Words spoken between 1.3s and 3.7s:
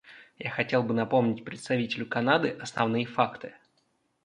представителю Канады основные факты.